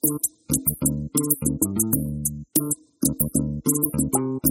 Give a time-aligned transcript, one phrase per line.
[0.00, 0.20] Thank
[4.16, 4.47] you.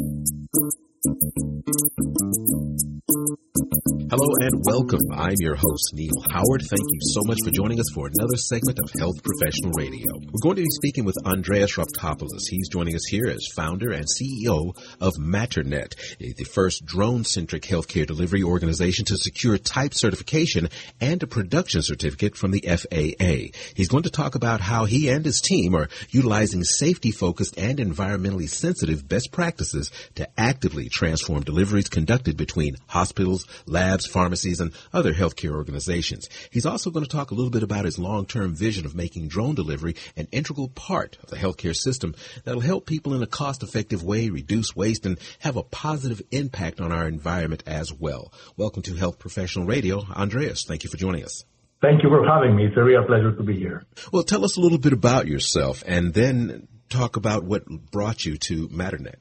[4.09, 5.01] Hello and welcome.
[5.11, 6.61] I'm your host, Neil Howard.
[6.61, 10.07] Thank you so much for joining us for another segment of Health Professional Radio.
[10.15, 12.47] We're going to be speaking with Andreas Raptopoulos.
[12.49, 18.43] He's joining us here as founder and CEO of Matternet, the first drone-centric healthcare delivery
[18.43, 20.69] organization to secure type certification
[21.01, 23.57] and a production certificate from the FAA.
[23.75, 28.47] He's going to talk about how he and his team are utilizing safety-focused and environmentally
[28.47, 35.51] sensitive best practices to actively transform deliveries conducted between hospitals, labs, pharmacies, and other healthcare
[35.51, 36.29] organizations.
[36.51, 39.55] He's also going to talk a little bit about his long-term vision of making drone
[39.55, 44.29] delivery an integral part of the healthcare system that'll help people in a cost-effective way
[44.29, 48.31] reduce waste and have a positive impact on our environment as well.
[48.57, 50.01] Welcome to Health Professional Radio.
[50.15, 51.45] Andreas, thank you for joining us.
[51.81, 52.65] Thank you for having me.
[52.65, 53.83] It's a real pleasure to be here.
[54.11, 58.37] Well, tell us a little bit about yourself and then talk about what brought you
[58.37, 59.17] to Matternet.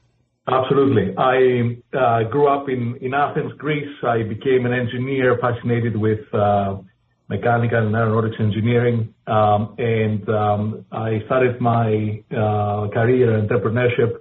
[0.47, 1.13] Absolutely.
[1.17, 3.93] I uh, grew up in, in Athens, Greece.
[4.01, 6.77] I became an engineer fascinated with uh,
[7.27, 9.13] mechanical and aeronautics engineering.
[9.27, 14.19] Um, and um, I started my uh, career in entrepreneurship,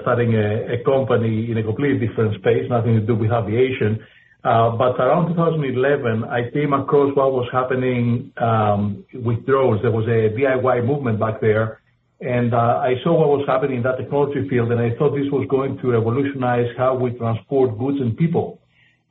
[0.00, 4.02] starting a, company in a completely different space, nothing to do with aviation.
[4.42, 9.82] But around 2011, I came across what was happening um, with drones.
[9.82, 11.80] There was a DIY movement back there
[12.20, 15.30] and uh, I saw what was happening in that technology field, and I thought this
[15.30, 18.60] was going to revolutionize how we transport goods and people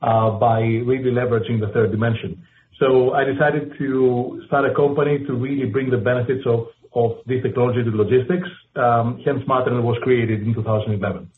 [0.02, 2.42] uh, by really leveraging the third dimension.
[2.78, 7.42] So I decided to start a company to really bring the benefits of, of this
[7.42, 8.48] technology to logistics.
[8.74, 11.30] Um, hence, Matternet was created in 2011.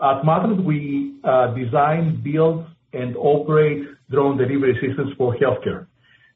[0.00, 5.86] At Matternet, we uh, design, build, and operate drone delivery systems for healthcare.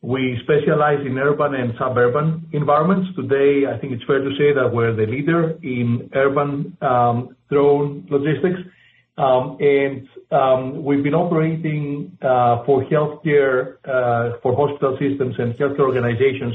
[0.02, 3.14] We specialize in urban and suburban environments.
[3.14, 8.08] Today, I think it's fair to say that we're the leader in urban um, drone
[8.10, 8.58] logistics.
[9.16, 15.86] Um, and um, we've been operating uh, for healthcare, uh, for hospital systems and healthcare
[15.86, 16.54] organizations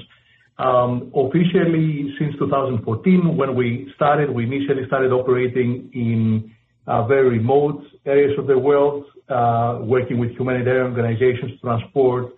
[0.59, 3.38] um officially since 2014.
[3.38, 6.52] When we started, we initially started operating in
[6.88, 12.34] uh, very remote areas of the world, uh working with humanitarian organizations to transport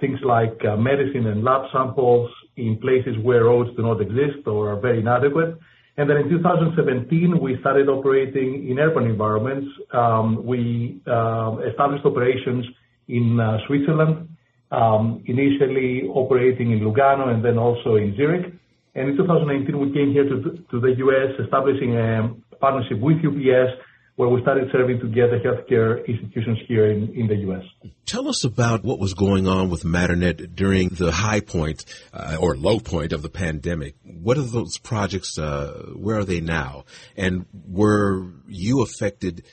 [0.00, 4.72] things like uh, medicine and lab samples in places where roads do not exist or
[4.72, 5.58] are very inadequate.
[5.96, 9.68] And then in 2017, we started operating in urban environments.
[9.92, 12.64] Um, we uh, established operations
[13.08, 14.28] in uh, Switzerland,
[14.70, 18.54] um, initially operating in Lugano and then also in Zurich.
[18.94, 23.72] And in 2019, we came here to the U.S., establishing a partnership with UPS
[24.16, 27.64] where we started serving together healthcare institutions here in, in the U.S.
[28.04, 32.56] Tell us about what was going on with Matternet during the high point uh, or
[32.56, 33.94] low point of the pandemic.
[34.04, 35.38] What are those projects?
[35.38, 36.84] Uh, where are they now?
[37.16, 39.44] And were you affected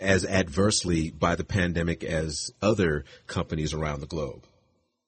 [0.00, 4.46] as adversely by the pandemic as other companies around the globe?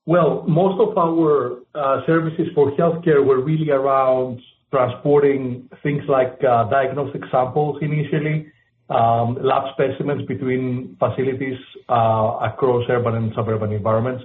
[0.04, 4.40] Well, most of our uh, services for healthcare were really around
[4.70, 8.52] transporting things like uh, diagnostic samples initially
[8.88, 11.58] lab specimens between facilities
[11.88, 14.24] uh, across urban and suburban environments.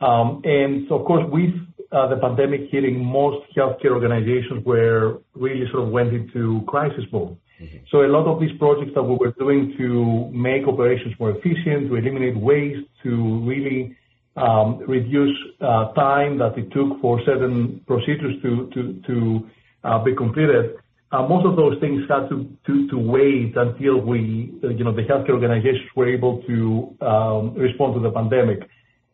[0.00, 1.54] Um, and of course, with
[1.92, 7.36] uh, the pandemic hitting, most healthcare organizations were really sort of went into crisis mode.
[7.60, 7.76] Mm-hmm.
[7.90, 11.88] So a lot of these projects that we were doing to make operations more efficient,
[11.88, 13.96] to eliminate waste, to really
[14.36, 19.50] um, reduce uh, time that it took for certain procedures to to to
[19.84, 20.76] uh, be completed,
[21.12, 25.30] most of those things had to to wait until we, uh, you know, the healthcare
[25.30, 28.60] organizations were able to um, respond to the pandemic.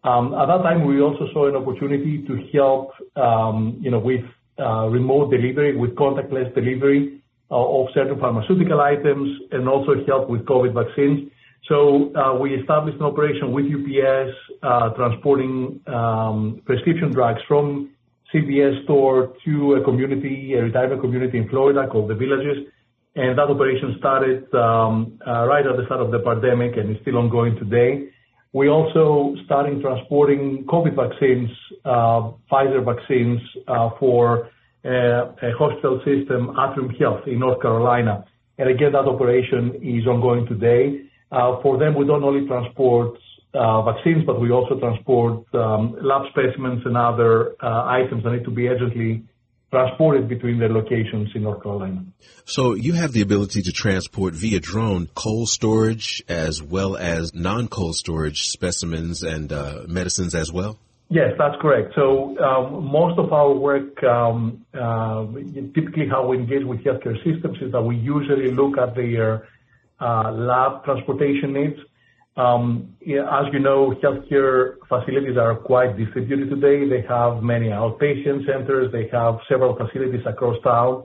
[0.04, 4.24] Um, at that time, we also saw an opportunity to help, um, you know, with
[4.58, 10.74] uh, remote delivery, with contactless delivery of certain pharmaceutical items, and also help with COVID
[10.74, 11.30] vaccines.
[11.68, 15.80] So We established an operation with UPS, transporting
[16.64, 17.95] prescription drugs from
[18.32, 22.66] CVS store to a community, a retirement community in Florida called The Villages.
[23.14, 27.00] And that operation started um, uh, right at the start of the pandemic and is
[27.02, 28.08] still ongoing today.
[28.52, 31.50] We also started transporting COVID vaccines,
[31.84, 34.50] uh, Pfizer vaccines, uh, for
[34.84, 38.24] a, hospital system, Atrium Health in North Carolina.
[38.58, 41.02] And again, that operation is ongoing today.
[41.30, 43.18] For them, we don't only transport
[43.82, 48.50] vaccines, but we also transport um, lab specimens and other uh, items that need to
[48.50, 49.24] be urgently
[49.70, 52.04] transported between their locations in North Carolina.
[52.44, 57.96] So you have the ability to transport via drone cold storage as well as non-cold
[57.96, 60.78] storage specimens and uh, medicines as well?
[61.08, 61.92] Yes, that's correct.
[61.94, 65.26] So um, most of our work, um, uh,
[65.74, 69.48] typically how we engage with healthcare systems is that we usually look at their
[70.00, 71.78] uh, lab transportation needs.
[72.36, 76.88] Um, as you know, healthcare facilities are quite distributed today.
[76.88, 78.92] They have many outpatient centers.
[78.92, 81.04] They have several facilities across town.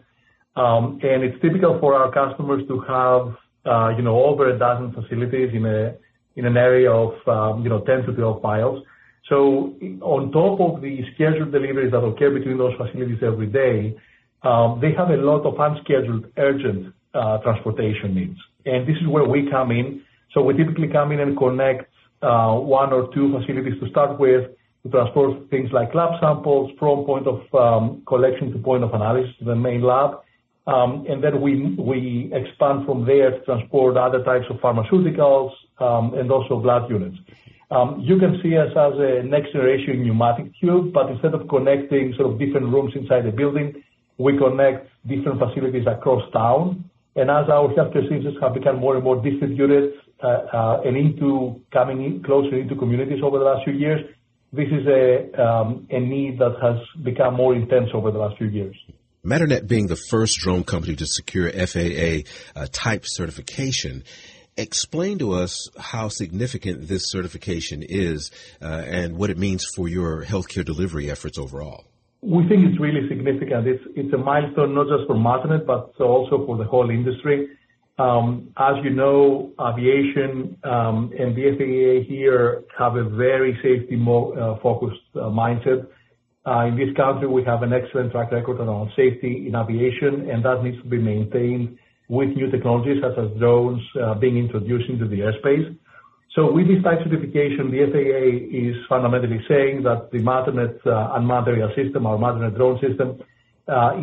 [0.58, 3.36] Um, and it's typical for our customers to have,
[3.66, 5.96] uh, you know, over a dozen facilities in a
[6.36, 8.84] in an area of, um, you know, 10 to 12 miles.
[9.28, 13.96] So on top of the scheduled deliveries that occur between those facilities every day,
[14.44, 18.40] they have a lot of unscheduled urgent uh, transportation needs.
[18.66, 20.04] And this is where we come in.
[20.34, 21.92] So we typically come in and connect
[22.22, 24.50] uh, one or two facilities to start with
[24.84, 29.36] to transport things like lab samples from point of um, collection to point of analysis
[29.40, 30.22] to the main lab.
[30.68, 36.14] Um, and then we we expand from there to transport other types of pharmaceuticals um,
[36.14, 37.18] and also blood units.
[37.72, 42.14] Um you can see us as a next generation pneumatic tube, but instead of connecting
[42.18, 43.68] sort of different rooms inside the building,
[44.18, 49.04] we connect different facilities across town and As our healthcare systems have become more and
[49.04, 54.02] more distributed, and into coming in closer into communities over the last few years,
[54.54, 54.86] this is
[55.40, 58.76] um, a need that has become more intense over the last few years.
[59.26, 64.04] Matternet being the first drone company to secure FAA uh, type certification,
[64.58, 70.66] explain to us how significant this certification is and what it means for your healthcare
[70.66, 71.86] delivery efforts overall.
[72.22, 73.68] We think it's really significant.
[73.68, 77.48] It's a milestone not just for Matternet, but also for the whole industry.
[78.00, 85.20] Um, as you know, aviation um, and the FAA here have a very safety-focused uh,
[85.20, 85.88] uh, mindset.
[86.46, 90.44] Uh, in this country, we have an excellent track record around safety in aviation, and
[90.44, 91.78] that needs to be maintained
[92.08, 93.82] with new technologies such as drones
[94.20, 95.78] being introduced into the airspace.
[96.36, 101.72] So with this type certification, the FAA is fundamentally saying that the Matternet unmanned aerial
[101.76, 103.20] system, our Matternet drone system,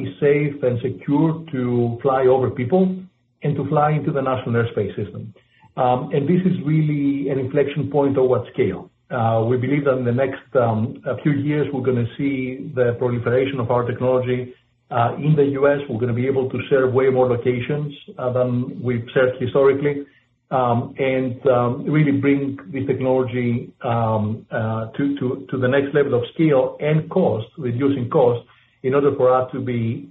[0.01, 2.97] is safe and secure to fly over people
[3.43, 5.35] and to fly into the national airspace system.
[5.77, 8.91] Um, and this is really an inflection point towards scale.
[9.11, 12.71] Uh, we believe that in the next um, a few years, we're going to see
[12.75, 14.55] the proliferation of our technology
[14.91, 15.79] uh, in the U.S.
[15.89, 20.05] We're going to be able to serve way more locations uh, than we've served historically.
[20.51, 26.15] Um, and um, really bring this technology um, uh, to to, to the next level
[26.15, 28.49] of scale and cost, reducing cost,
[28.83, 30.09] in order for us to be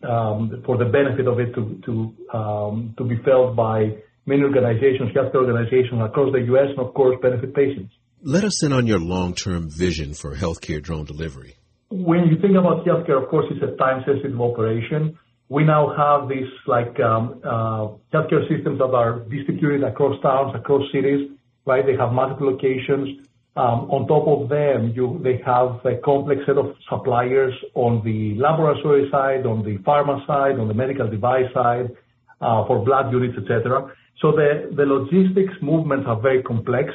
[0.65, 5.41] for the benefit of it to to um to be felt by many organizations, healthcare
[5.47, 7.93] organizations across the U.S., and of course, benefit patients.
[8.21, 11.55] Let us in on your long-term vision for healthcare drone delivery.
[11.89, 15.17] When you think about healthcare, of course, it's a time-sensitive operation
[15.49, 20.83] we now have these like um, uh, healthcare systems that are distributed across towns, across
[20.91, 21.31] cities,
[21.65, 21.85] right?
[21.85, 23.25] They have multiple locations.
[23.57, 24.93] Um, on top of them,
[25.23, 30.59] they have a complex set of suppliers on the laboratory side, on the pharma side,
[30.59, 31.89] on the medical device side,
[32.39, 33.91] uh, for blood units, etc.
[34.21, 36.93] So the, the logistics movements are very complex.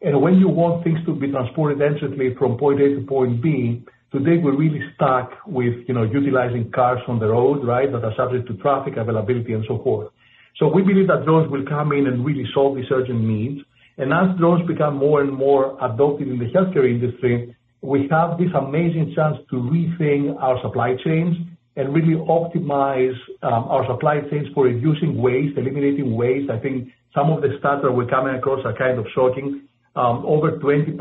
[0.00, 3.84] And when you want things to be transported instantly from point A to point B,
[4.10, 8.14] Today, we're really stuck with, you know, utilizing cars on the road, right, that are
[8.16, 10.10] subject to traffic availability and so forth.
[10.56, 13.60] So we believe that drones will come in and really solve these urgent needs.
[13.98, 18.50] And as drones become more and more adopted in the healthcare industry, we have this
[18.54, 21.36] amazing chance to rethink our supply chains
[21.76, 26.50] and really optimize um, our supply chains for reducing waste, eliminating waste.
[26.50, 29.62] I think some of the stats that we're coming across are kind of shocking.
[29.96, 30.94] Um, over 20%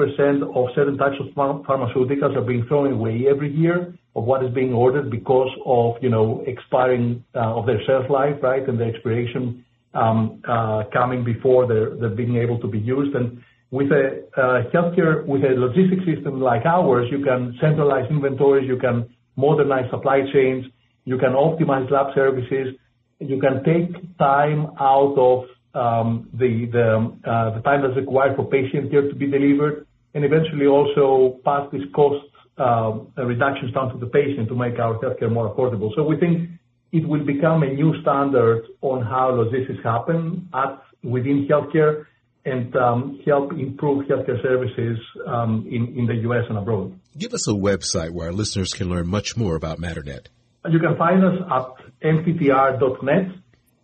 [0.56, 4.74] of certain types of pharmaceuticals are being thrown away every year of what is being
[4.74, 8.68] ordered because of, you know, expiring uh, of their shelf life, right?
[8.68, 9.66] And the expiration
[10.94, 13.16] coming before they're being able to be used.
[13.16, 18.66] And With a uh, healthcare, with a logistics system like ours, you can centralize inventories,
[18.68, 18.98] you can
[19.36, 20.66] modernize supply chains,
[21.04, 22.68] you can optimize lab services,
[23.20, 25.40] you can take time out of
[25.74, 31.38] um, uh, the time that's required for patient care to be delivered, and eventually also
[31.44, 32.26] pass these cost
[32.58, 35.94] um, reductions down to the patient to make our healthcare more affordable.
[35.96, 36.50] So We think
[36.92, 40.50] it will become a new standard on how logistics happen
[41.04, 42.06] within healthcare
[42.46, 46.46] and um, help improve healthcare services um in the U.S.
[46.50, 46.98] and abroad.
[47.18, 50.28] Give us a website where our listeners can learn much more about Matternet.
[50.70, 51.68] You can find us at
[52.04, 53.32] mttr.net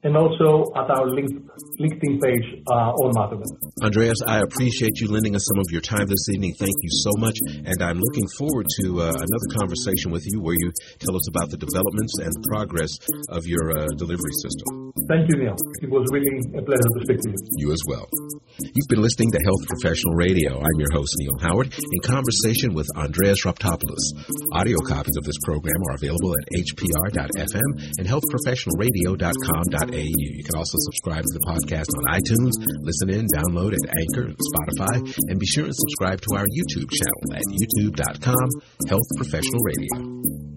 [0.03, 3.47] and also at our LinkedIn page uh, on Matternet.
[3.83, 6.53] Andreas, I appreciate you lending us some of your time this evening.
[6.59, 7.37] Thank you so much.
[7.65, 11.49] And I'm looking forward to uh, another conversation with you where you tell us about
[11.49, 12.91] the developments and progress
[13.29, 14.92] of your uh, delivery system.
[15.09, 15.57] Thank you, Neil.
[15.81, 17.37] It was really a pleasure to speak to you.
[17.57, 18.05] You as well.
[18.61, 20.61] You've been listening to Health Professional Radio.
[20.61, 24.13] I'm your host, Neil Howard, in conversation with Andreas Raptopoulos.
[24.53, 29.97] Audio copies of this program are available at hpr.fm and healthprofessionalradio.com.au.
[29.97, 32.53] You can also subscribe to the podcast on iTunes,
[32.85, 35.01] listen in, download at Anchor, Spotify,
[35.33, 38.47] and be sure to subscribe to our YouTube channel at youtube.com,
[38.87, 40.52] Health Professional Radio.